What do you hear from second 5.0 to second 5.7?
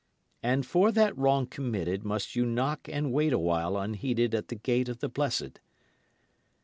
blessed.